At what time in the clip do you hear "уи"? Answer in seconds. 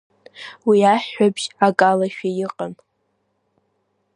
0.67-0.79